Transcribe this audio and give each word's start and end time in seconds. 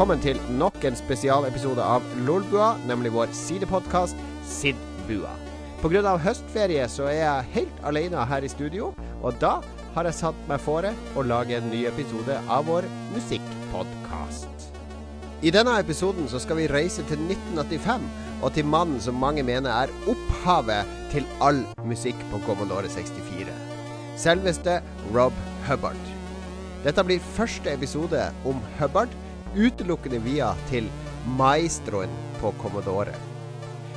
velkommen 0.00 0.22
til 0.24 0.38
nok 0.56 0.84
en 0.88 0.94
spesialepisode 0.96 1.84
av 1.84 2.04
Lolbua, 2.24 2.70
nemlig 2.88 3.10
vår 3.12 3.34
sidepodkast 3.36 4.16
Sidbua. 4.48 5.34
Pga. 5.82 6.14
høstferie 6.16 6.86
så 6.88 7.10
er 7.10 7.18
jeg 7.18 7.50
helt 7.58 7.82
alene 7.84 8.24
her 8.30 8.40
i 8.40 8.48
studio, 8.48 8.94
og 9.20 9.36
da 9.42 9.58
har 9.92 10.08
jeg 10.08 10.16
satt 10.22 10.40
meg 10.48 10.64
fore 10.64 10.94
å 11.12 11.26
lage 11.28 11.58
en 11.58 11.68
ny 11.68 11.82
episode 11.84 12.38
av 12.48 12.64
vår 12.64 12.88
musikkpodkast. 13.12 14.72
I 15.44 15.52
denne 15.52 15.76
episoden 15.84 16.32
så 16.32 16.40
skal 16.40 16.62
vi 16.62 16.72
reise 16.72 17.04
til 17.04 17.20
1985, 17.28 18.10
og 18.40 18.56
til 18.56 18.72
mannen 18.72 19.04
som 19.04 19.20
mange 19.20 19.44
mener 19.44 19.68
er 19.68 19.92
opphavet 20.08 20.88
til 21.12 21.28
all 21.44 21.60
musikk 21.84 22.16
på 22.32 22.40
Commodore 22.48 22.88
64. 22.88 23.52
Selveste 24.16 24.80
Rob 25.12 25.36
Hubbard. 25.68 26.14
Dette 26.86 27.04
blir 27.04 27.20
første 27.36 27.68
episode 27.76 28.30
om 28.48 28.64
Hubbard, 28.80 29.12
utelukkende 29.56 30.20
via 30.24 30.52
til 30.70 30.88
maestroen 31.38 32.10
på 32.40 32.52
Commodore. 32.62 33.14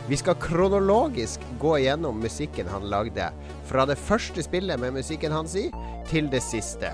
Vi 0.07 0.17
skal 0.19 0.35
kronologisk 0.35 1.43
gå 1.61 1.77
gjennom 1.79 2.19
musikken 2.19 2.67
han 2.67 2.89
lagde, 2.91 3.29
fra 3.69 3.85
det 3.87 3.95
første 3.95 4.43
spillet 4.43 4.79
med 4.79 4.97
musikken 4.97 5.31
hans 5.31 5.55
i, 5.55 5.69
til 6.09 6.27
det 6.31 6.43
siste. 6.43 6.91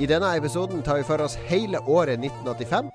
I 0.00 0.08
denne 0.08 0.34
episoden 0.36 0.82
tar 0.84 1.00
vi 1.00 1.06
for 1.08 1.22
oss 1.24 1.38
hele 1.48 1.80
året 1.88 2.20
1985. 2.20 2.90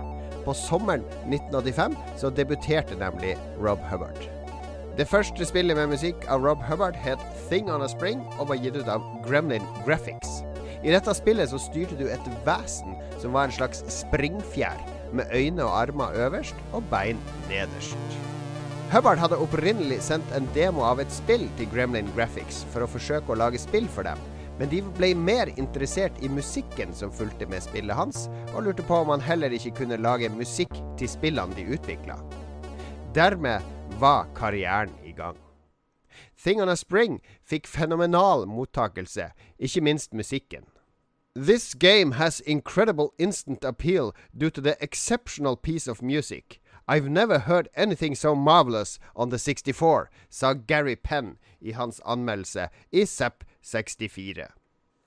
På 0.46 0.54
sommeren 0.56 1.04
1985 1.28 1.96
så 2.18 2.30
debuterte 2.30 2.96
nemlig 3.00 3.36
Rob 3.62 3.82
Hubbard. 3.90 4.30
Det 4.98 5.06
første 5.08 5.46
spillet 5.46 5.78
med 5.78 5.92
musikk 5.94 6.26
av 6.30 6.46
Rob 6.46 6.64
Hubbard 6.70 6.98
het 6.98 7.22
Thing 7.50 7.70
on 7.70 7.86
a 7.86 7.90
Spring 7.92 8.24
og 8.40 8.50
var 8.50 8.62
gitt 8.62 8.80
ut 8.80 8.90
av 8.90 9.06
Gremlin 9.28 9.66
Graphics. 9.86 10.47
I 10.84 10.94
dette 10.94 11.14
spillet 11.18 11.50
så 11.50 11.60
styrte 11.62 11.98
du 11.98 12.06
et 12.12 12.30
vesen 12.46 12.96
som 13.22 13.34
var 13.34 13.48
en 13.48 13.56
slags 13.56 13.84
springfjær, 13.92 14.80
med 15.16 15.32
øyne 15.34 15.64
og 15.64 15.76
armer 15.82 16.16
øverst 16.28 16.56
og 16.76 16.84
bein 16.92 17.20
nederst. 17.48 18.18
Hubbard 18.92 19.20
hadde 19.20 19.40
opprinnelig 19.44 20.02
sendt 20.06 20.30
en 20.36 20.48
demo 20.56 20.84
av 20.88 21.02
et 21.04 21.12
spill 21.12 21.48
til 21.60 21.68
Gremlin 21.72 22.08
Graphics 22.16 22.62
for 22.72 22.86
å 22.86 22.90
forsøke 22.92 23.34
å 23.34 23.40
lage 23.40 23.60
spill 23.60 23.88
for 23.92 24.08
dem, 24.08 24.20
men 24.60 24.72
de 24.72 24.80
ble 24.98 25.12
mer 25.16 25.52
interessert 25.56 26.16
i 26.24 26.30
musikken 26.32 26.94
som 26.96 27.12
fulgte 27.14 27.50
med 27.50 27.66
spillet 27.66 27.98
hans, 27.98 28.26
og 28.54 28.64
lurte 28.68 28.86
på 28.88 29.02
om 29.04 29.12
han 29.14 29.24
heller 29.24 29.54
ikke 29.54 29.76
kunne 29.82 30.00
lage 30.02 30.32
musikk 30.34 30.72
til 31.00 31.12
spillene 31.12 31.58
de 31.58 31.68
utvikla. 31.76 32.16
Dermed 33.18 33.66
var 34.00 34.32
karrieren 34.38 34.96
i 35.04 35.12
gang. 35.12 35.38
Thing 36.38 36.62
on 36.62 36.70
a 36.70 36.78
Spring 36.78 37.20
fikk 37.44 37.68
fenomenal 37.68 38.48
mottakelse, 38.50 39.32
ikke 39.60 39.84
minst 39.84 40.14
musikken. 40.14 40.66
This 41.40 41.76
game 41.76 42.14
has 42.14 42.40
incredible 42.40 43.14
instant 43.20 43.64
appeal 43.64 44.16
due 44.36 44.50
to 44.50 44.60
the 44.60 44.76
exceptional 44.82 45.56
piece 45.56 45.88
of 45.88 46.02
music. 46.02 46.60
I've 46.88 47.10
never 47.10 47.38
heard 47.38 47.70
anything 47.76 48.16
so 48.16 48.34
marvelous 48.34 48.98
on 49.16 49.30
the 49.30 49.38
64, 49.38 50.10
sa 50.30 50.54
Gary 50.54 50.96
Penn 50.96 51.38
i 51.62 51.74
hans 51.74 52.00
anmeldelse 52.00 52.70
i 52.92 53.06
Zepp 53.06 53.44
64. 53.62 54.48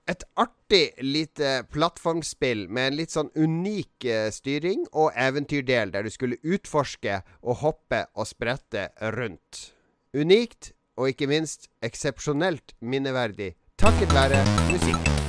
Et 0.06 0.22
artig 0.36 1.02
lite 1.02 1.64
plattformspill 1.72 2.68
med 2.68 2.92
en 2.92 2.98
litt 3.00 3.10
sånn 3.10 3.32
unik 3.34 4.06
uh, 4.06 4.30
styring 4.30 4.86
og 4.92 5.10
eventyrdel 5.18 5.90
der 5.90 6.06
du 6.06 6.14
skulle 6.14 6.38
utforske 6.46 7.24
og 7.42 7.58
hoppe 7.64 8.04
og 8.14 8.30
sprette 8.30 8.92
rundt. 9.16 9.72
Unikt, 10.14 10.76
og 10.94 11.10
ikke 11.10 11.26
minst 11.26 11.66
eksepsjonelt 11.82 12.76
minneverdig 12.78 13.56
takket 13.82 14.14
være 14.14 14.44
musikken. 14.70 15.19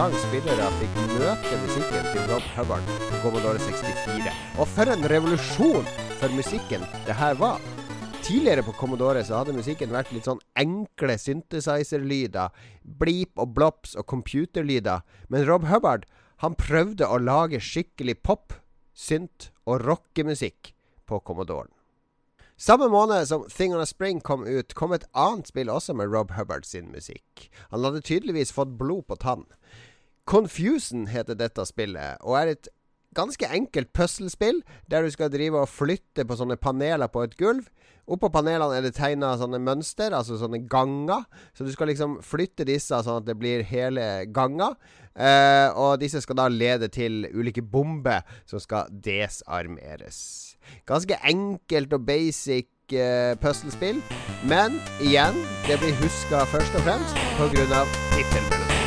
Gang 0.00 0.14
spillere 0.16 0.66
fikk 0.80 0.94
møte 1.10 1.56
musikken 1.60 2.06
til 2.06 2.30
Rob 2.30 2.44
Hubbard 2.54 2.86
på 2.88 3.18
Commodore 3.20 3.60
64. 3.60 4.30
Og 4.56 4.68
for 4.72 4.88
en 4.88 5.02
revolusjon 5.12 5.88
for 6.22 6.32
musikken 6.32 6.86
det 7.04 7.16
her 7.18 7.34
var. 7.36 7.58
Tidligere 8.24 8.64
på 8.64 8.72
Commodore 8.78 9.20
så 9.28 9.42
hadde 9.42 9.52
musikken 9.58 9.92
vært 9.92 10.08
litt 10.16 10.24
sånn 10.24 10.40
enkle 10.56 11.18
synthesizer-lyder. 11.20 12.48
Bleep 13.02 13.42
og 13.44 13.52
blops 13.58 13.92
og 13.92 14.06
computerlyder. 14.08 15.04
Men 15.28 15.44
Rob 15.50 15.68
Hubbard 15.68 16.08
han 16.40 16.56
prøvde 16.56 17.04
å 17.04 17.20
lage 17.20 17.60
skikkelig 17.60 18.22
pop, 18.24 18.56
synt 18.96 19.50
og 19.68 19.84
rockemusikk 19.84 20.72
på 21.04 21.20
Commodoren. 21.28 21.74
Samme 22.60 22.88
måned 22.92 23.28
som 23.28 23.44
Thing 23.52 23.72
on 23.72 23.80
a 23.80 23.86
Spring 23.88 24.24
kom 24.24 24.48
ut, 24.48 24.72
kom 24.76 24.92
et 24.92 25.04
annet 25.16 25.48
spill 25.48 25.68
også 25.72 25.94
med 25.96 26.08
Rob 26.12 26.32
Hubbard 26.36 26.64
sin 26.68 26.88
musikk. 26.92 27.50
Han 27.68 27.84
hadde 27.84 28.02
tydeligvis 28.04 28.52
fått 28.52 28.78
blod 28.80 29.06
på 29.08 29.16
tann. 29.20 29.46
Confusion 30.28 31.08
heter 31.10 31.38
dette 31.38 31.64
spillet, 31.66 32.20
og 32.20 32.38
er 32.40 32.54
et 32.54 32.68
ganske 33.16 33.46
enkelt 33.50 33.92
puslespill 33.96 34.60
der 34.90 35.02
du 35.02 35.10
skal 35.10 35.30
drive 35.32 35.58
og 35.58 35.70
flytte 35.70 36.24
på 36.26 36.36
sånne 36.38 36.58
paneler 36.60 37.10
på 37.10 37.24
et 37.26 37.36
gulv. 37.40 37.66
Oppå 38.10 38.30
panelene 38.32 38.78
er 38.78 38.86
det 38.86 38.96
tegna 38.96 39.36
sånne 39.38 39.60
mønster, 39.62 40.14
altså 40.16 40.38
sånne 40.40 40.64
ganger. 40.70 41.26
Så 41.54 41.66
du 41.66 41.70
skal 41.74 41.92
liksom 41.92 42.18
flytte 42.26 42.66
disse 42.66 42.98
sånn 43.06 43.20
at 43.20 43.28
det 43.28 43.36
blir 43.38 43.62
hele 43.66 44.26
ganger. 44.34 44.74
Eh, 45.14 45.68
og 45.78 46.00
disse 46.02 46.22
skal 46.22 46.40
da 46.40 46.48
lede 46.50 46.90
til 46.90 47.22
ulike 47.30 47.62
bomber 47.62 48.26
som 48.50 48.62
skal 48.62 48.90
desarmeres. 48.90 50.56
Ganske 50.90 51.20
enkelt 51.26 51.94
og 51.94 52.06
basic 52.08 52.70
eh, 52.94 53.36
puslespill. 53.42 54.02
Men 54.42 54.80
igjen, 54.98 55.38
det 55.68 55.78
blir 55.82 55.94
huska 56.02 56.46
først 56.50 56.82
og 56.82 56.86
fremst 56.88 57.24
pga. 57.38 57.86
tittelmelodien. 58.16 58.79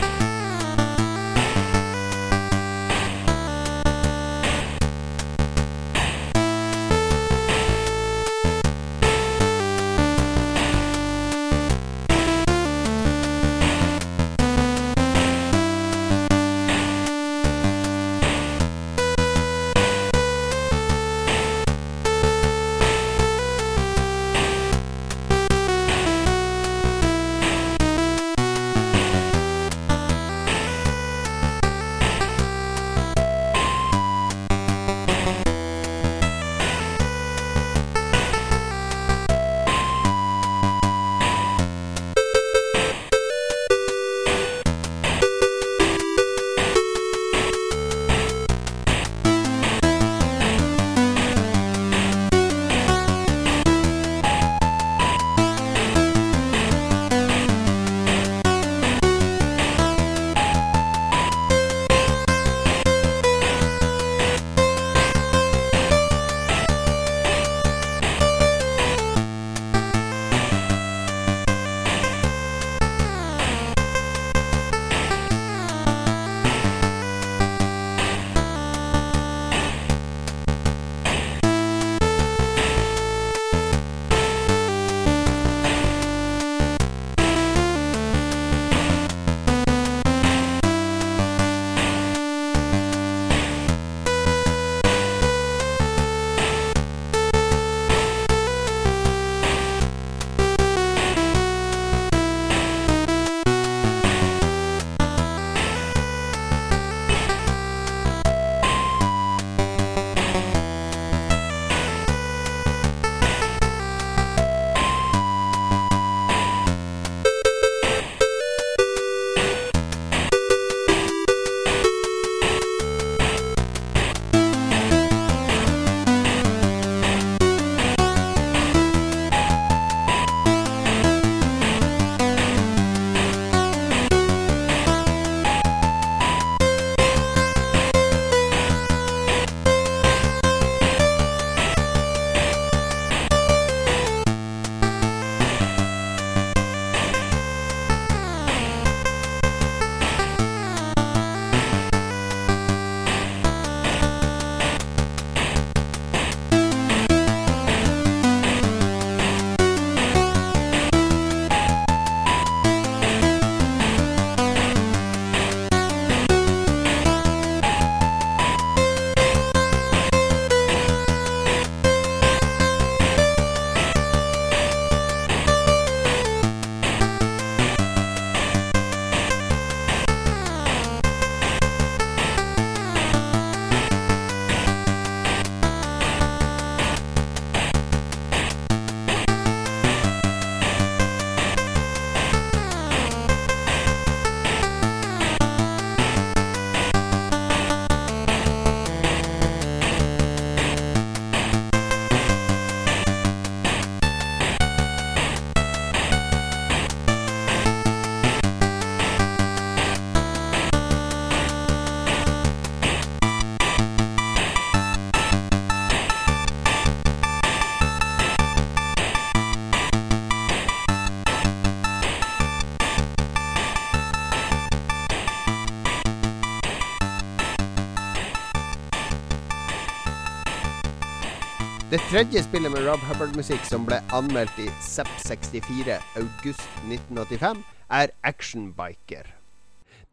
Tredje 232.14 232.44
spillet 232.44 232.70
med 232.70 232.84
Rob 232.86 233.02
Hubbard-musikk 233.10 233.64
som 233.66 233.88
ble 233.88 233.98
anmeldt 234.14 234.60
i 234.62 234.68
Zepp 234.86 235.10
64 235.24 235.96
august 236.20 236.62
1985, 236.86 237.64
er 237.90 238.12
Actionbiker. 238.22 239.32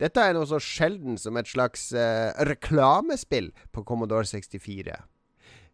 Dette 0.00 0.22
er 0.24 0.32
noe 0.32 0.48
så 0.48 0.56
sjelden 0.64 1.18
som 1.20 1.36
et 1.36 1.50
slags 1.50 1.90
uh, 1.92 2.32
reklamespill 2.48 3.50
på 3.76 3.84
Commodore 3.84 4.24
64. 4.24 4.94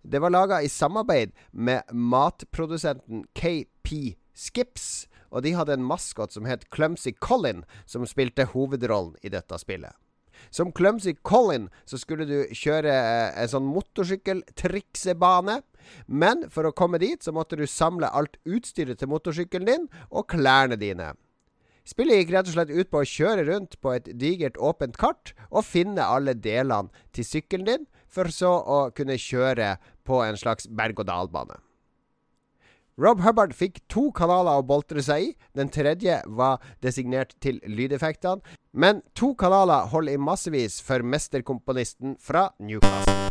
Det 0.02 0.23
var 0.25 0.35
laga 0.35 0.59
i 0.66 0.73
samarbeid 0.73 1.30
med 1.52 1.95
matprodusenten 1.95 3.23
KP 3.30 4.16
Skips, 4.35 5.06
og 5.30 5.47
de 5.47 5.54
hadde 5.54 5.78
en 5.78 5.87
maskot 5.87 6.35
som 6.35 6.50
het 6.50 6.66
Clumsy 6.75 7.14
Colin, 7.23 7.62
som 7.87 8.02
spilte 8.02 8.49
hovedrollen 8.50 9.14
i 9.23 9.30
dette 9.30 9.62
spillet. 9.62 9.95
Som 10.50 10.72
Clumsy 10.72 11.16
Colin 11.22 11.68
så 11.84 11.98
skulle 12.00 12.26
du 12.28 12.38
kjøre 12.54 12.92
eh, 12.92 13.42
en 13.42 13.52
sånn 13.52 13.68
motorsykkeltriksebane. 13.70 15.60
Men 16.06 16.46
for 16.50 16.66
å 16.66 16.74
komme 16.74 16.98
dit 17.02 17.22
så 17.22 17.34
måtte 17.34 17.58
du 17.58 17.66
samle 17.70 18.10
alt 18.10 18.40
utstyret 18.44 18.98
til 19.00 19.10
motorsykkelen 19.12 19.70
din 19.70 19.86
og 20.10 20.28
klærne 20.32 20.78
dine. 20.80 21.12
Spillet 21.86 22.18
gikk 22.18 22.32
rett 22.34 22.48
og 22.50 22.56
slett 22.56 22.72
ut 22.74 22.90
på 22.90 23.02
å 23.04 23.06
kjøre 23.06 23.44
rundt 23.46 23.76
på 23.78 23.92
et 23.94 24.08
digert, 24.18 24.58
åpent 24.58 24.96
kart 24.98 25.36
og 25.52 25.62
finne 25.68 26.02
alle 26.02 26.34
delene 26.34 26.90
til 27.14 27.28
sykkelen 27.28 27.68
din, 27.68 27.86
for 28.10 28.32
så 28.34 28.56
å 28.58 28.80
kunne 28.96 29.18
kjøre 29.20 29.76
på 30.06 30.18
en 30.24 30.38
slags 30.40 30.66
berg-og-dal-bane. 30.66 31.60
Rob 32.96 33.20
Hubbard 33.20 33.52
fikk 33.52 33.82
to 33.92 34.06
kanaler 34.16 34.56
å 34.56 34.64
boltre 34.64 35.02
seg 35.04 35.24
i. 35.26 35.32
Den 35.52 35.68
tredje 35.68 36.22
var 36.38 36.64
designert 36.80 37.34
til 37.44 37.60
lydeffektene. 37.68 38.40
Men 38.72 39.04
to 39.12 39.34
kanaler 39.36 39.90
holder 39.92 40.16
i 40.16 40.24
massevis 40.30 40.80
for 40.80 41.04
mesterkomponisten 41.04 42.16
fra 42.16 42.48
Newcastle. 42.56 43.25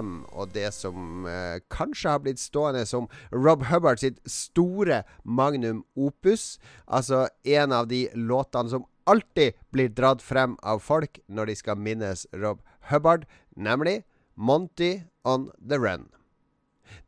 1985, 0.00 0.26
og 0.32 0.52
det 0.54 0.72
som 0.74 1.26
eh, 1.28 1.60
kanskje 1.70 2.10
har 2.10 2.22
blitt 2.24 2.40
stående 2.40 2.86
som 2.86 3.08
Rob 3.32 3.64
Hubbard 3.70 4.00
sitt 4.00 4.20
store 4.26 5.02
magnum 5.24 5.84
opus. 5.94 6.58
Altså 6.86 7.28
en 7.44 7.72
av 7.72 7.88
de 7.88 8.08
låtene 8.14 8.70
som 8.70 8.86
alltid 9.04 9.52
blir 9.70 9.88
dratt 9.88 10.22
frem 10.22 10.56
av 10.62 10.80
folk 10.80 11.20
når 11.28 11.50
de 11.50 11.56
skal 11.56 11.78
minnes 11.78 12.26
Rob 12.32 12.62
Hubbard, 12.90 13.26
nemlig 13.56 14.02
Monty 14.34 15.02
on 15.24 15.50
the 15.60 15.78
Run. 15.78 16.08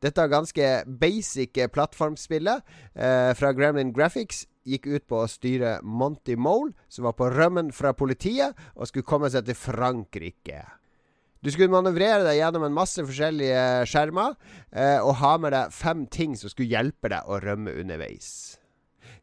Dette 0.02 0.28
ganske 0.30 0.84
basic 0.86 1.58
plattformspillet 1.74 2.62
eh, 2.94 3.32
fra 3.34 3.52
Gremlin 3.52 3.92
Graphics 3.94 4.46
gikk 4.66 4.86
ut 4.86 5.06
på 5.10 5.22
å 5.24 5.30
styre 5.30 5.78
Monty 5.82 6.36
Mole, 6.38 6.74
som 6.88 7.08
var 7.08 7.16
på 7.18 7.30
rømmen 7.32 7.72
fra 7.74 7.94
politiet 7.98 8.54
og 8.76 8.86
skulle 8.88 9.08
komme 9.08 9.30
seg 9.32 9.48
til 9.48 9.58
Frankrike. 9.58 10.62
Du 11.42 11.50
skulle 11.50 11.72
manøvrere 11.74 12.22
deg 12.22 12.36
gjennom 12.38 12.68
en 12.68 12.74
masse 12.76 13.02
forskjellige 13.02 13.62
skjermer 13.90 14.36
eh, 14.70 15.00
og 15.02 15.16
ha 15.18 15.32
med 15.42 15.50
deg 15.50 15.72
fem 15.74 16.04
ting 16.06 16.36
som 16.38 16.52
skulle 16.52 16.70
hjelpe 16.70 17.10
deg 17.10 17.26
å 17.26 17.40
rømme 17.42 17.74
underveis. 17.80 18.60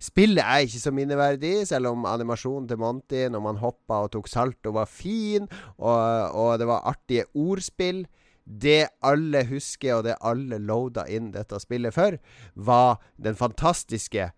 Spillet 0.03 0.43
er 0.43 0.65
ikke 0.65 0.81
så 0.81 0.91
minneverdig, 0.95 1.53
selv 1.67 1.93
om 1.93 2.03
animasjonen 2.07 2.67
til 2.67 2.79
Monty 2.79 3.25
når 3.31 3.43
man 3.43 3.61
hoppa 3.63 4.01
og 4.03 4.11
tok 4.13 4.27
salto, 4.31 4.73
var 4.75 4.87
fin, 4.91 5.47
og, 5.75 6.35
og 6.35 6.51
det 6.59 6.67
var 6.67 6.87
artige 6.91 7.25
ordspill. 7.39 8.03
Det 8.43 8.89
alle 9.05 9.45
husker, 9.45 9.99
og 9.99 10.07
det 10.07 10.17
alle 10.25 10.59
loada 10.59 11.03
inn 11.11 11.31
dette 11.35 11.59
spillet 11.61 11.95
for, 11.95 12.19
var 12.55 12.97
den 13.15 13.39
fantastiske 13.39 14.31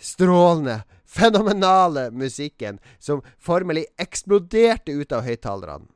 strålende, 0.00 0.80
fenomenale 1.04 2.08
musikken 2.10 2.78
som 2.98 3.22
formelig 3.38 3.86
eksploderte 4.00 4.94
ut 4.98 5.14
av 5.14 5.26
høyttalerne. 5.26 5.90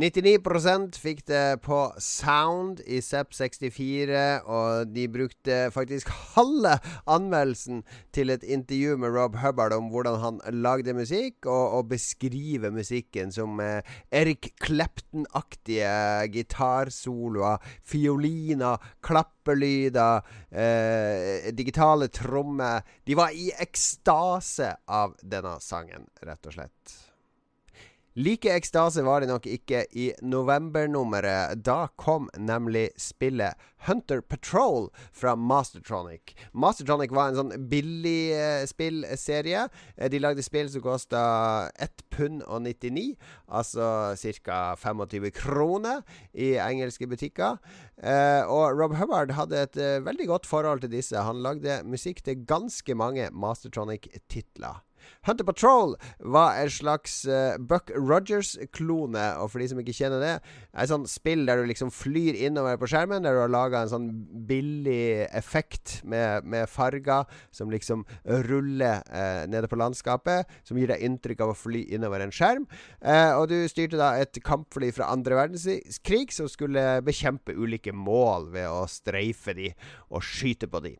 99% 0.00 0.96
fikk 0.96 1.18
det 1.28 1.60
på 1.60 1.78
sound 2.00 2.78
i 2.88 3.02
Zepp64, 3.04 4.46
og 4.48 4.94
de 4.94 5.02
brukte 5.12 5.58
faktisk 5.74 6.08
halve 6.38 6.78
anmeldelsen 7.04 7.82
til 8.16 8.32
et 8.32 8.46
intervju 8.46 8.96
med 9.02 9.12
Rob 9.12 9.36
Hubbard 9.42 9.74
om 9.76 9.90
hvordan 9.92 10.16
han 10.22 10.38
lagde 10.64 10.94
musikk, 10.96 11.44
og, 11.44 11.76
og 11.76 11.90
beskriver 11.92 12.72
musikken 12.72 13.34
som 13.34 13.60
eh, 13.60 13.84
Eric 14.08 14.54
Clapton-aktige 14.64 15.92
gitarsoloer, 16.32 17.60
fioliner, 17.84 18.80
klappelyder, 19.04 20.24
eh, 20.48 21.52
digitale 21.52 22.08
trommer. 22.08 22.88
De 23.04 23.20
var 23.20 23.36
i 23.36 23.50
ekstase 23.52 24.72
av 24.88 25.18
denne 25.20 25.58
sangen, 25.60 26.08
rett 26.24 26.48
og 26.48 26.56
slett. 26.56 27.00
Like 28.20 28.50
ekstase 28.52 29.00
var 29.02 29.22
det 29.22 29.30
nok 29.30 29.46
ikke 29.48 29.86
i 29.96 30.10
novembernummeret. 30.20 31.62
Da 31.64 31.86
kom 31.96 32.26
nemlig 32.36 32.90
spillet 33.00 33.56
Hunter 33.86 34.20
Patrol 34.20 34.90
fra 35.16 35.32
Mastertronic. 35.38 36.34
Mastertronic 36.52 37.14
var 37.16 37.30
en 37.30 37.38
sånn 37.38 37.54
billig 37.70 38.34
eh, 38.36 38.66
spillserie. 38.68 39.62
Eh, 39.96 40.10
de 40.12 40.20
lagde 40.20 40.44
spill 40.44 40.68
som 40.68 40.84
kosta 40.84 41.22
1 41.80 42.04
pund 42.12 42.44
og 42.44 42.66
99, 42.66 43.14
altså 43.48 43.88
ca. 44.44 44.60
25 44.76 45.30
kroner 45.40 46.04
i 46.36 46.52
engelske 46.60 47.08
butikker. 47.08 47.56
Eh, 48.04 48.42
og 48.44 48.76
Rob 48.76 48.98
Hubbard 49.00 49.32
hadde 49.38 49.64
et 49.64 49.80
veldig 50.04 50.28
godt 50.34 50.50
forhold 50.50 50.84
til 50.84 50.92
disse. 50.92 51.16
Han 51.16 51.40
lagde 51.46 51.80
musikk 51.88 52.20
til 52.26 52.44
ganske 52.44 53.00
mange 53.00 53.32
Mastertronic-titler. 53.32 54.84
Hunter 55.26 55.46
Patrol 55.48 55.94
var 56.18 56.58
en 56.60 56.72
slags 56.72 57.22
uh, 57.28 57.56
Buck 57.58 57.92
Rogers-klone, 57.94 59.26
og 59.40 59.50
for 59.52 59.62
de 59.62 59.68
som 59.70 59.80
ikke 59.82 59.96
kjenner 59.96 60.22
det, 60.22 60.34
er 60.40 60.84
et 60.84 60.92
sånt 60.92 61.10
spill 61.10 61.46
der 61.48 61.60
du 61.60 61.68
liksom 61.68 61.92
flyr 61.94 62.38
innover 62.38 62.78
på 62.80 62.88
skjermen, 62.90 63.24
der 63.24 63.36
du 63.36 63.42
har 63.42 63.52
laga 63.52 63.82
en 63.82 63.92
sånn 63.92 64.08
billig 64.48 65.26
effekt 65.36 65.98
med, 66.04 66.46
med 66.48 66.70
farger 66.70 67.28
som 67.54 67.72
liksom 67.72 68.04
ruller 68.48 69.04
uh, 69.10 69.44
nede 69.50 69.70
på 69.70 69.78
landskapet, 69.80 70.48
som 70.66 70.80
gir 70.80 70.92
deg 70.92 71.04
inntrykk 71.06 71.44
av 71.44 71.54
å 71.54 71.58
fly 71.58 71.84
innover 71.94 72.24
en 72.24 72.34
skjerm. 72.34 72.66
Uh, 73.02 73.36
og 73.40 73.48
du 73.52 73.58
styrte 73.70 74.00
da 74.00 74.14
et 74.20 74.40
kampfly 74.46 74.92
fra 74.94 75.10
andre 75.14 75.38
verdenskrig 75.38 76.28
som 76.34 76.48
skulle 76.50 77.00
bekjempe 77.06 77.56
ulike 77.56 77.94
mål 77.96 78.50
ved 78.54 78.68
å 78.70 78.84
streife 78.90 79.54
de 79.56 79.72
og 80.10 80.24
skyte 80.26 80.70
på 80.70 80.82
de. 80.84 80.96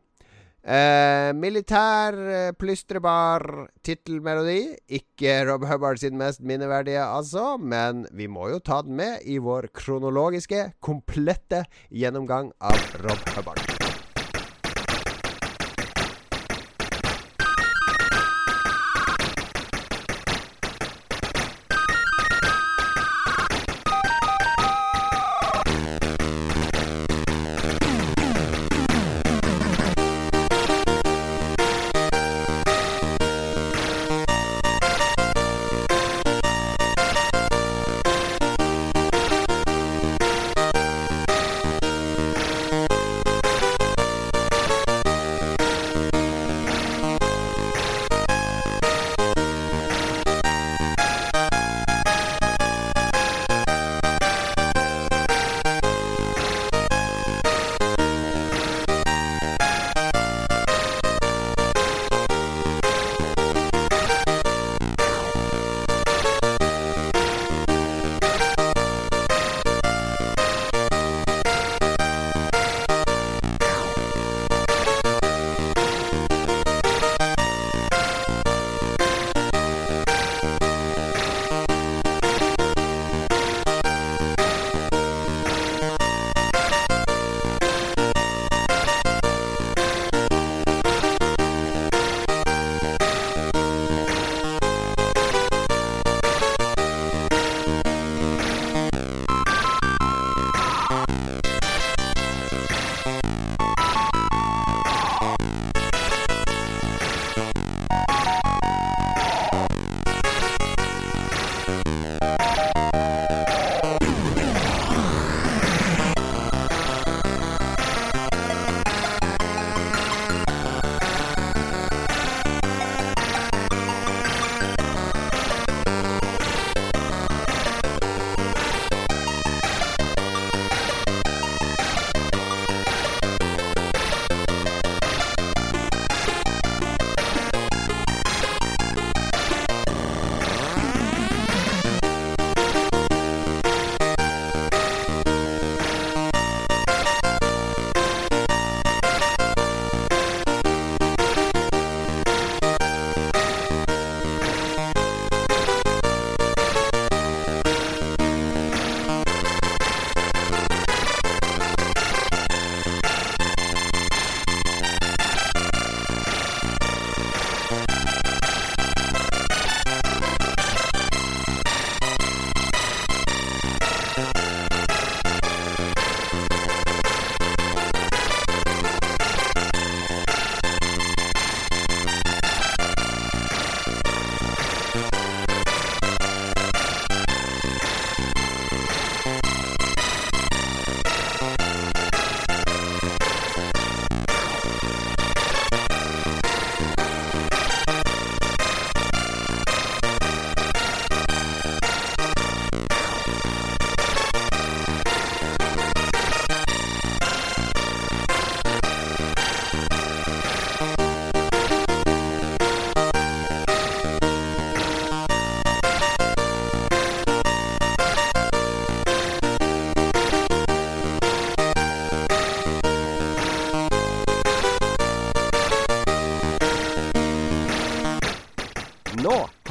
Eh, 0.61 1.33
militær, 1.33 2.13
eh, 2.13 2.51
plystrebar 2.53 3.67
tittelmelodi. 3.81 4.77
Ikke 4.93 5.41
Rob 5.49 5.65
Hubbard 5.65 5.97
sin 5.97 6.17
mest 6.17 6.41
minneverdige, 6.41 7.01
altså, 7.01 7.57
men 7.57 8.05
vi 8.13 8.27
må 8.27 8.51
jo 8.51 8.59
ta 8.59 8.83
den 8.83 8.95
med 8.95 9.25
i 9.25 9.39
vår 9.41 9.71
kronologiske, 9.73 10.73
komplette 10.79 11.65
gjennomgang 11.89 12.51
av 12.61 12.77
Rob 13.01 13.29
Hubbard. 13.33 13.80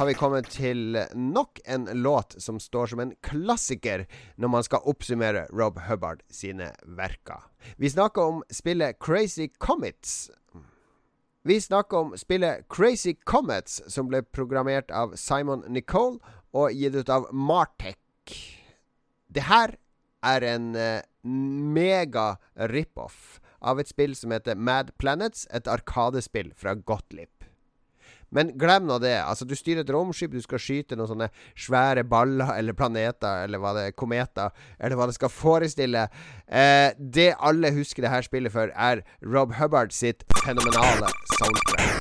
Har 0.01 0.07
vi 0.07 0.13
kommet 0.17 0.47
til 0.49 0.95
nok 1.13 1.59
en 1.69 1.83
låt 2.01 2.33
som 2.41 2.57
står 2.59 2.87
som 2.89 2.99
en 3.03 3.11
klassiker 3.21 4.07
når 4.41 4.49
man 4.49 4.63
skal 4.65 4.87
oppsummere 4.89 5.43
Rob 5.53 5.75
Hubbard 5.85 6.23
sine 6.33 6.71
verker. 6.97 7.43
Vi 7.77 7.91
snakker 7.93 8.21
om 8.31 8.39
spillet 8.49 8.97
Crazy 8.97 9.45
Comets. 9.61 10.31
Vi 11.45 11.59
snakker 11.61 11.97
om 11.97 12.15
spillet 12.17 12.65
Crazy 12.73 13.13
Comets, 13.29 13.77
som 13.93 14.09
ble 14.09 14.23
programmert 14.25 14.89
av 14.89 15.13
Simon 15.21 15.61
Nicole 15.69 16.17
og 16.49 16.73
gitt 16.73 16.97
ut 16.97 17.13
av 17.13 17.29
Martech. 17.29 18.33
Det 19.29 19.45
her 19.51 19.75
er 20.25 20.47
en 20.49 20.73
uh, 20.73 21.05
mega 21.77 22.39
rip-off 22.73 23.37
av 23.61 23.77
et 23.77 23.93
spill 23.93 24.17
som 24.17 24.33
heter 24.33 24.57
Mad 24.57 24.95
Planets, 24.97 25.45
et 25.53 25.69
arkadespill 25.69 26.55
fra 26.57 26.73
Gottlieb. 26.73 27.29
Men 28.31 28.53
glem 28.59 28.87
nå 28.87 28.97
det. 29.03 29.15
Altså, 29.19 29.45
du 29.47 29.55
styrer 29.59 29.83
et 29.83 29.93
romskip, 29.93 30.31
du 30.31 30.41
skal 30.43 30.61
skyte 30.61 30.97
noen 30.97 31.11
sånne 31.11 31.29
svære 31.59 32.05
baller 32.07 32.53
eller 32.55 32.77
planeter, 32.77 33.45
eller 33.45 33.61
hva 33.61 33.75
det 33.77 33.87
er, 33.89 33.97
kometer, 33.97 34.53
eller 34.79 34.99
hva 34.99 35.09
det 35.11 35.17
skal 35.19 35.33
forestille. 35.33 36.07
Eh, 36.47 36.91
det 36.97 37.33
alle 37.39 37.73
husker 37.75 38.07
det 38.07 38.13
her 38.13 38.27
spillet 38.27 38.53
for, 38.55 38.71
er 38.71 39.03
Rob 39.25 39.57
Hubbard 39.59 39.95
sitt 39.95 40.23
fenomenale 40.45 41.11
soundtrack. 41.37 42.00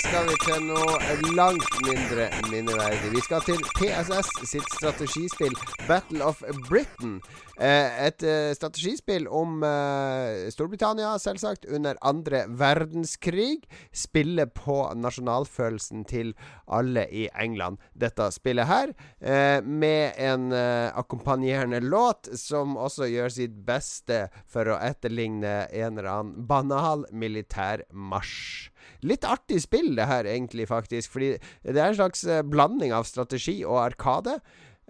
Skal 0.00 0.26
vi 0.28 0.36
til 0.44 0.64
noe 0.68 1.34
langt 1.36 1.76
mindre 1.84 2.28
minneverdig. 2.48 3.10
Vi 3.12 3.22
skal 3.24 3.42
til 3.44 3.60
PSS 3.76 4.30
sitt 4.48 4.74
strategispill 4.78 5.54
Battle 5.88 6.24
of 6.24 6.40
Britain. 6.68 7.18
Eh, 7.60 8.06
et 8.06 8.24
eh, 8.24 8.52
strategispill 8.56 9.26
om 9.28 9.60
eh, 9.66 10.48
Storbritannia, 10.52 11.12
selvsagt, 11.20 11.66
under 11.68 11.98
andre 12.06 12.46
verdenskrig. 12.48 13.66
Spiller 13.92 14.48
på 14.54 14.78
nasjonalfølelsen 14.96 16.06
til 16.08 16.32
alle 16.70 17.04
i 17.12 17.26
England, 17.34 17.80
dette 17.92 18.30
spillet 18.32 18.68
her. 18.70 18.92
Med 19.66 20.16
en 20.22 20.52
akkompagnerende 20.52 21.80
låt 21.82 22.28
som 22.38 22.76
også 22.78 23.08
gjør 23.10 23.32
sitt 23.34 23.56
beste 23.66 24.22
for 24.48 24.70
å 24.70 24.78
etterligne 24.80 25.64
en 25.66 25.98
eller 25.98 26.10
annen 26.12 26.46
banal 26.48 27.04
militærmarsj. 27.10 28.69
Litt 29.06 29.24
artig 29.28 29.62
spill, 29.64 29.94
det 29.98 30.08
her, 30.10 30.28
egentlig, 30.28 30.68
faktisk. 30.70 31.14
Fordi 31.14 31.34
det 31.64 31.76
er 31.76 31.90
en 31.90 32.00
slags 32.00 32.26
blanding 32.50 32.92
av 32.96 33.08
strategi 33.08 33.60
og 33.64 33.80
arkade. 33.84 34.40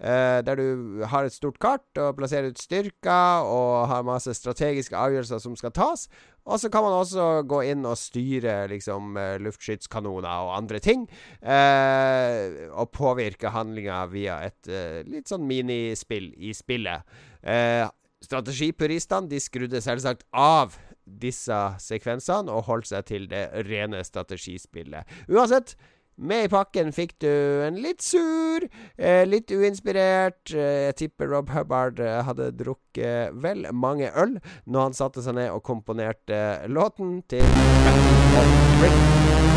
Uh, 0.01 0.41
der 0.41 0.57
du 0.57 1.03
har 1.05 1.27
et 1.27 1.33
stort 1.33 1.59
kart 1.61 1.99
og 2.01 2.15
plasserer 2.17 2.49
ut 2.49 2.57
styrker 2.57 3.45
og 3.45 3.85
har 3.85 4.05
masse 4.07 4.33
strategiske 4.33 4.97
avgjørelser 4.97 5.41
som 5.43 5.53
skal 5.59 5.73
tas. 5.77 6.07
Og 6.49 6.57
så 6.57 6.71
kan 6.73 6.81
man 6.81 6.95
også 6.97 7.43
gå 7.45 7.59
inn 7.69 7.85
og 7.85 7.99
styre 8.01 8.63
liksom 8.71 9.13
uh, 9.13 9.37
luftskytskanoner 9.45 10.47
og 10.47 10.55
andre 10.55 10.81
ting. 10.81 11.05
Uh, 11.45 12.71
og 12.73 12.89
påvirke 12.97 13.53
handlinga 13.53 14.01
via 14.09 14.39
et 14.47 14.71
litt 15.05 15.29
sånn 15.29 15.45
minispill 15.45 16.31
i 16.33 16.55
spillet. 16.57 17.05
strategipuristene 18.21 19.29
de 19.29 19.39
skrudde 19.41 19.81
selvsagt 19.81 20.25
av 20.33 20.73
disse 21.05 21.57
sekvensene 21.81 22.51
og 22.51 22.67
holdt 22.69 22.91
seg 22.91 23.07
til 23.09 23.27
det 23.31 23.47
rene 23.69 24.03
strategispillet. 24.07 25.07
Uansett. 25.31 25.75
Med 26.21 26.43
i 26.45 26.49
pakken 26.51 26.91
fikk 26.93 27.15
du 27.23 27.29
en 27.65 27.77
litt 27.81 28.03
sur, 28.05 28.65
eh, 28.99 29.23
litt 29.25 29.49
uinspirert 29.49 30.51
eh, 30.53 30.91
Jeg 30.91 30.97
tipper 30.99 31.31
Rob 31.31 31.49
Hubbard 31.49 32.01
eh, 32.03 32.19
hadde 32.27 32.51
drukket 32.59 33.33
vel 33.41 33.65
mange 33.73 34.11
øl 34.13 34.35
når 34.67 34.89
han 34.89 34.97
satte 34.99 35.23
seg 35.25 35.39
ned 35.39 35.49
og 35.55 35.63
komponerte 35.65 36.67
låten 36.69 37.23
til 37.31 37.47
Battle 38.35 39.50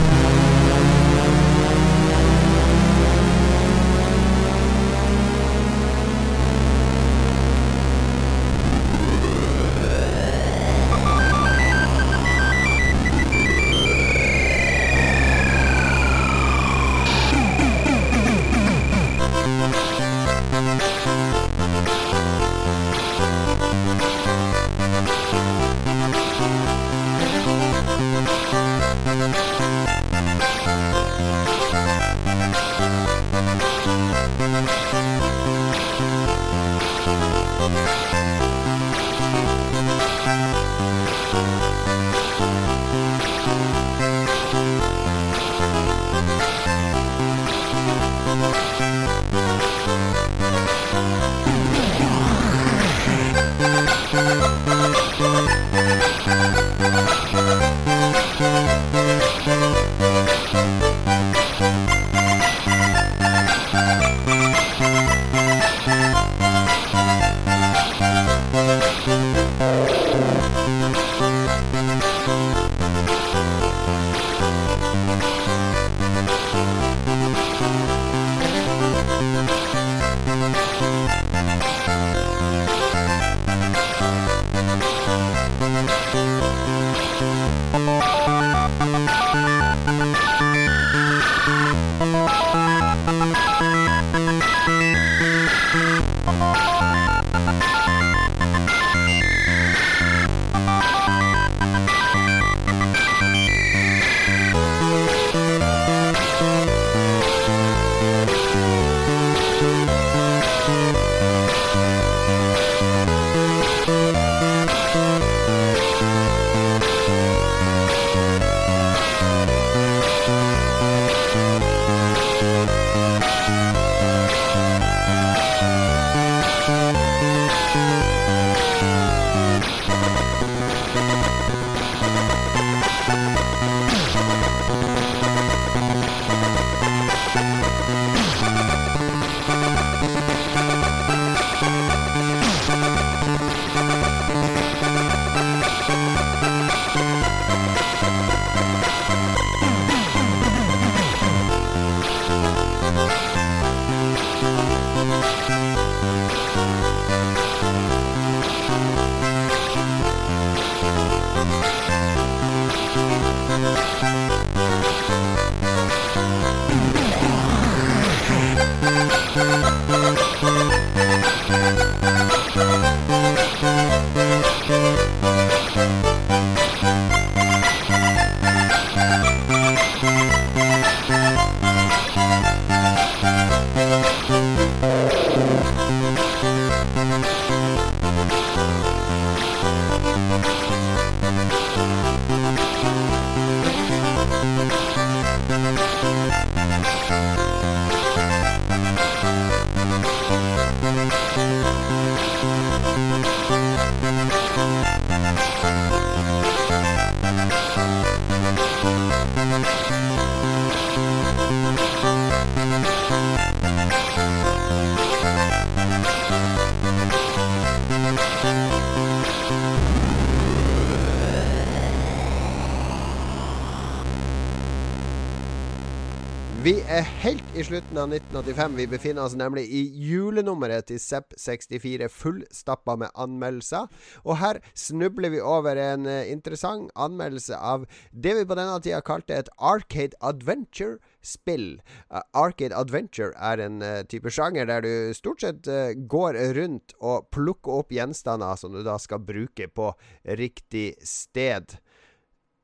Vi 226.65 226.79
er 226.89 227.03
helt 227.21 227.45
i 227.53 227.61
slutten 227.61 227.99
av 228.01 228.09
1985. 228.09 228.77
Vi 228.79 228.85
befinner 228.89 229.27
oss 229.27 229.35
nemlig 229.37 229.67
i 229.69 229.83
julenummeret 230.01 230.87
til 230.89 230.97
Zepp64 231.03 232.09
fullstappa 232.09 232.95
med 233.03 233.13
anmeldelser. 233.21 233.91
Og 234.25 234.39
her 234.41 234.63
snubler 234.73 235.35
vi 235.35 235.43
over 235.45 235.77
en 235.77 236.09
uh, 236.09 236.23
interessant 236.25 236.89
anmeldelse 236.97 237.59
av 237.59 237.85
det 238.17 238.33
vi 238.39 238.47
på 238.49 238.57
denne 238.57 238.79
tida 238.81 239.03
kalte 239.05 239.37
et 239.37 239.53
Arcade 239.61 240.17
Adventure-spill. 240.25 241.69
Uh, 242.09 242.25
arcade 242.33 242.73
Adventure 242.73 243.37
er 243.37 243.61
en 243.61 243.85
uh, 243.85 244.01
type 244.09 244.33
sjanger 244.33 244.73
der 244.73 244.89
du 244.89 245.13
stort 245.13 245.45
sett 245.45 245.69
går 246.09 246.41
rundt 246.57 246.97
og 246.97 247.29
plukker 247.29 247.83
opp 247.83 247.93
gjenstander 247.93 248.57
som 248.57 248.73
du 248.73 248.81
da 248.87 248.97
skal 248.97 249.21
bruke 249.21 249.69
på 249.69 249.93
riktig 250.41 250.95
sted. 251.05 251.77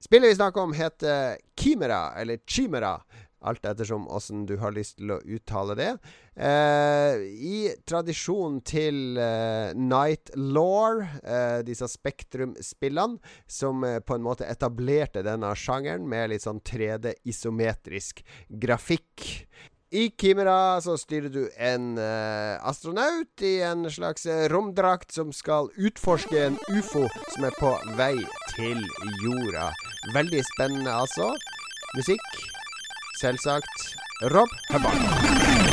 Spillet 0.01 0.33
vi 0.33 0.37
snakker 0.41 0.65
om, 0.65 0.73
heter 0.73 1.37
Kimera, 1.61 2.15
eller 2.17 2.41
Chimera. 2.49 3.03
Alt 3.41 3.65
ettersom 3.65 4.05
åssen 4.13 4.45
du 4.45 4.59
har 4.61 4.75
lyst 4.77 4.99
til 4.99 5.15
å 5.15 5.21
uttale 5.25 5.77
det. 5.79 5.89
Eh, 6.37 7.23
I 7.25 7.61
tradisjon 7.89 8.59
til 8.69 9.17
eh, 9.17 9.73
Night 9.73 10.35
Law, 10.37 11.01
eh, 11.25 11.61
disse 11.65 11.89
Spektrum-spillene, 11.89 13.17
som 13.49 13.85
eh, 13.89 13.99
på 14.05 14.19
en 14.19 14.27
måte 14.27 14.45
etablerte 14.45 15.25
denne 15.25 15.55
sjangeren 15.57 16.05
med 16.09 16.35
litt 16.35 16.45
sånn 16.45 16.61
3D-isometrisk 16.61 18.21
grafikk. 18.61 19.47
I 19.91 20.05
Kimera 20.21 20.77
så 20.85 20.95
styrer 21.01 21.33
du 21.35 21.41
en 21.59 21.97
uh, 21.99 22.61
astronaut 22.63 23.43
i 23.43 23.57
en 23.67 23.89
slags 23.91 24.23
romdrakt 24.53 25.11
som 25.11 25.33
skal 25.35 25.67
utforske 25.75 26.45
en 26.45 26.61
ufo 26.71 27.09
som 27.33 27.49
er 27.49 27.59
på 27.59 27.73
vei 27.99 28.15
til 28.53 28.79
jorda. 29.25 29.67
Veldig 30.15 30.47
spennende, 30.53 30.95
altså. 30.95 31.33
Musikk 31.99 32.60
selvsagt 33.21 33.97
Rob 34.33 34.49
Hubbard. 34.73 35.70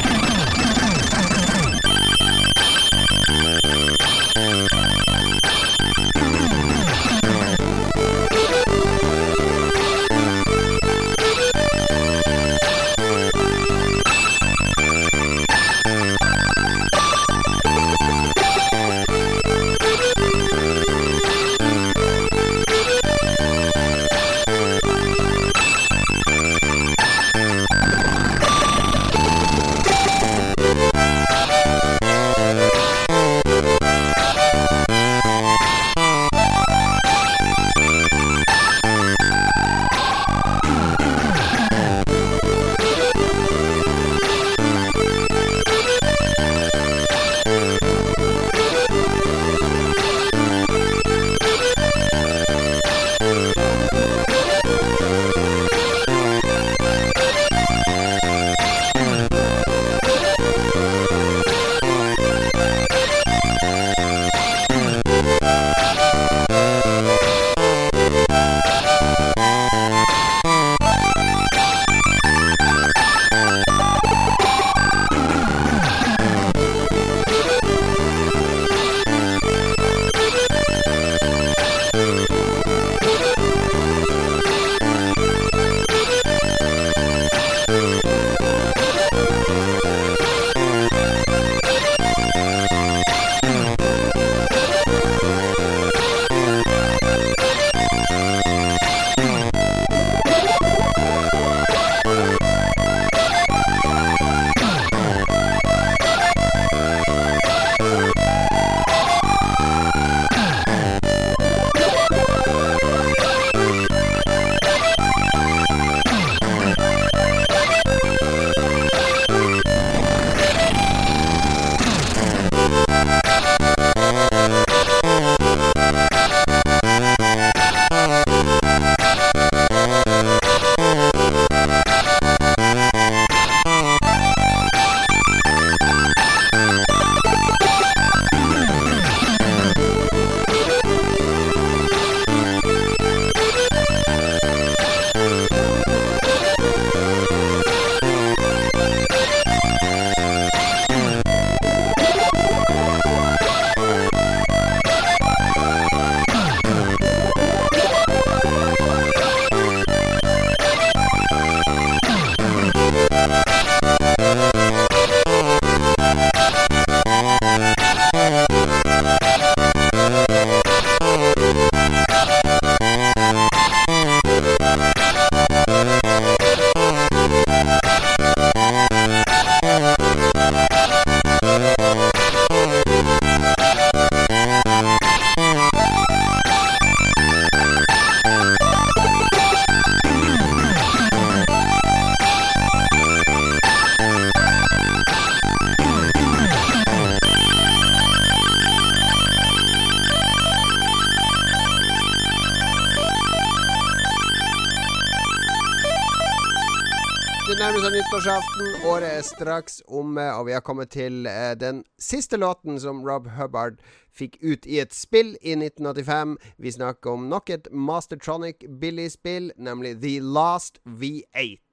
Nyttårsaften. 207.86 208.88
Året 208.90 209.12
er 209.20 209.26
straks 209.26 209.82
omme, 209.88 210.24
og 210.34 210.48
vi 210.48 210.56
har 210.56 210.64
kommet 210.66 210.90
til 210.96 211.28
eh, 211.30 211.54
den 211.60 211.84
siste 212.02 212.40
låten 212.40 212.80
som 212.82 213.04
Rob 213.06 213.30
Hubbard 213.38 213.78
fikk 214.10 214.40
ut 214.42 214.66
i 214.66 214.80
et 214.82 214.96
spill 214.96 215.36
i 215.42 215.54
1985. 215.54 216.38
Vi 216.58 216.74
snakker 216.74 217.14
om 217.14 217.30
nok 217.30 217.50
et 217.54 217.70
Mastertronic 217.72 218.66
Billy-spill, 218.82 219.52
nemlig 219.58 219.98
The 220.02 220.18
Last 220.24 220.82
V8. 220.88 221.67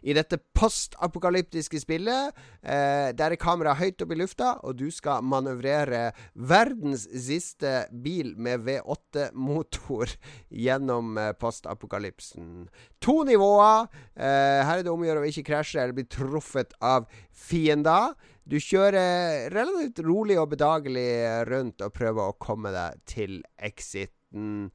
I 0.00 0.14
dette 0.16 0.38
postapokalyptiske 0.56 1.80
spillet, 1.82 2.36
eh, 2.62 3.10
der 3.16 3.34
er 3.34 3.40
kameraet 3.40 3.80
høyt 3.80 4.04
oppe 4.04 4.16
i 4.16 4.20
lufta, 4.20 4.52
og 4.64 4.78
du 4.80 4.88
skal 4.94 5.24
manøvrere 5.26 6.10
verdens 6.34 7.06
siste 7.10 7.86
bil 7.92 8.32
med 8.40 8.64
V8-motor 8.66 10.14
gjennom 10.64 11.18
eh, 11.20 11.32
postapokalypsen. 11.40 12.68
To 13.04 13.20
nivåer. 13.28 13.88
Eh, 14.16 14.60
her 14.66 14.78
er 14.78 14.84
det 14.86 14.92
om 14.92 15.02
å 15.04 15.08
gjøre 15.08 15.24
å 15.24 15.30
ikke 15.30 15.48
krasje 15.52 15.82
eller 15.82 15.96
bli 15.96 16.06
truffet 16.10 16.76
av 16.80 17.08
fiender. 17.30 18.14
Du 18.50 18.58
kjører 18.58 19.50
relativt 19.54 20.00
rolig 20.06 20.38
og 20.40 20.50
bedagelig 20.54 21.10
rundt 21.50 21.84
og 21.84 21.94
prøver 21.94 22.30
å 22.30 22.38
komme 22.40 22.72
deg 22.74 23.02
til 23.08 23.42
exiten. 23.60 24.70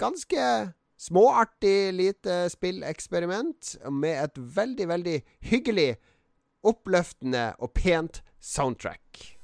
Ganske 0.00 0.74
småartig 1.04 1.92
lite 1.92 2.48
spilleksperiment 2.50 3.76
med 3.92 4.24
et 4.24 4.38
veldig, 4.56 4.88
veldig 4.88 5.16
hyggelig, 5.50 5.90
oppløftende 6.64 7.50
og 7.60 7.74
pent 7.76 8.22
soundtrack. 8.40 9.36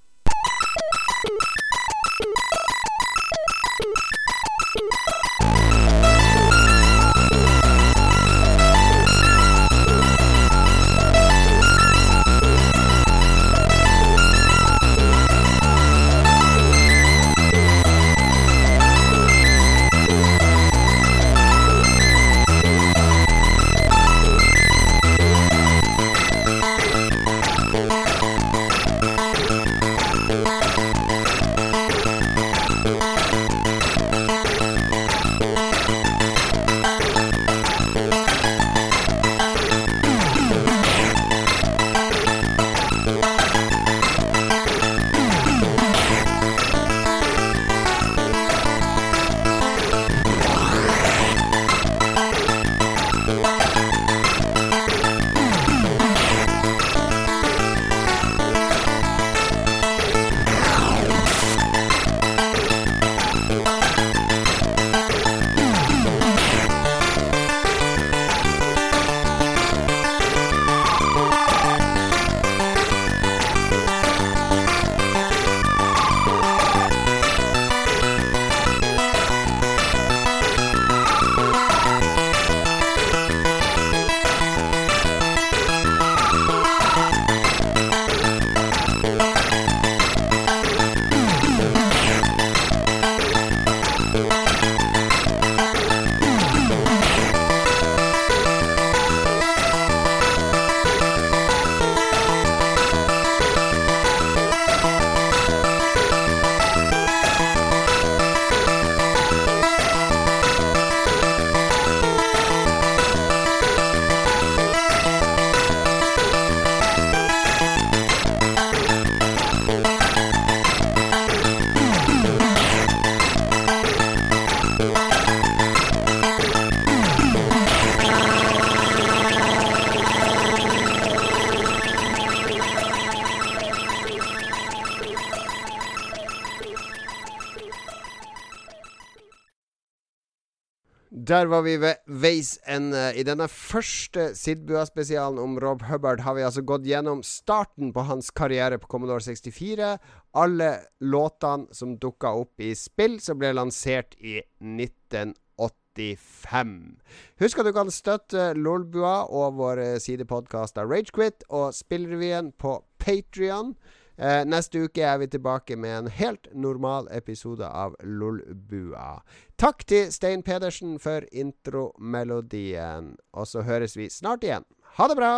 Der 141.31 141.47
var 141.47 141.62
vi 141.62 141.76
ved 141.78 141.95
veis 142.11 142.57
ende. 142.66 143.14
I 143.14 143.22
denne 143.22 143.47
første 143.47 144.35
Sidbua-spesialen 144.35 145.39
om 145.39 145.62
Rob 145.62 145.78
Hubbard 145.87 146.26
har 146.26 146.35
vi 146.35 146.43
altså 146.43 146.59
gått 146.66 146.83
gjennom 146.91 147.22
starten 147.22 147.95
på 147.95 148.03
hans 148.09 148.35
karriere 148.35 148.83
på 148.83 148.91
Commodore 148.91 149.22
64. 149.22 150.03
Alle 150.35 150.70
låtene 150.99 151.70
som 151.70 151.95
dukka 152.03 152.35
opp 152.41 152.59
i 152.59 152.74
spill 152.74 153.22
som 153.22 153.39
ble 153.39 153.55
lansert 153.55 154.18
i 154.18 154.43
1985. 154.59 156.99
Husk 157.45 157.62
at 157.62 157.68
du 157.70 157.72
kan 157.78 157.95
støtte 157.95 158.51
Lolbua 158.59 159.31
og 159.31 159.55
vår 159.62 160.03
sidepodkast 160.03 160.83
av 160.83 160.91
Ragequit 160.91 161.47
og 161.47 161.70
Spillrevyen 161.78 162.51
på 162.59 162.83
Patrion. 162.99 163.78
Eh, 164.21 164.43
neste 164.45 164.85
uke 164.85 165.01
er 165.01 165.16
vi 165.23 165.31
tilbake 165.33 165.79
med 165.81 165.97
en 165.97 166.11
helt 166.12 166.51
normal 166.53 167.09
episode 167.16 167.64
av 167.64 167.95
Lolbua. 168.05 169.23
Takk 169.61 169.87
til 169.89 170.12
Stein 170.12 170.45
Pedersen 170.45 170.99
for 171.01 171.25
intromelodien. 171.33 173.14
Og 173.33 173.49
så 173.49 173.64
høres 173.64 173.97
vi 173.97 174.11
snart 174.12 174.45
igjen. 174.45 174.68
Ha 174.99 175.09
det 175.09 175.16
bra! 175.16 175.33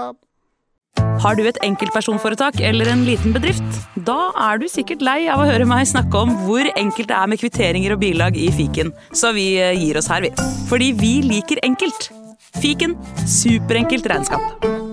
Har 1.23 1.39
du 1.39 1.45
et 1.47 1.59
enkeltpersonforetak 1.65 2.59
eller 2.61 2.91
en 2.91 3.05
liten 3.07 3.33
bedrift? 3.33 3.79
Da 4.05 4.33
er 4.51 4.61
du 4.61 4.67
sikkert 4.69 5.05
lei 5.05 5.23
av 5.31 5.41
å 5.41 5.47
høre 5.49 5.69
meg 5.69 5.87
snakke 5.89 6.25
om 6.27 6.35
hvor 6.45 6.69
enkelt 6.75 7.09
det 7.09 7.17
er 7.17 7.31
med 7.31 7.41
kvitteringer 7.41 7.95
og 7.95 8.03
bilag 8.03 8.37
i 8.37 8.51
fiken, 8.53 8.93
så 9.15 9.33
vi 9.37 9.55
eh, 9.63 9.73
gir 9.79 10.01
oss 10.03 10.11
her, 10.13 10.27
vi. 10.27 10.35
Fordi 10.69 10.93
vi 10.99 11.15
liker 11.25 11.63
enkelt. 11.65 12.11
Fiken 12.61 12.99
superenkelt 13.25 14.11
regnskap. 14.11 14.92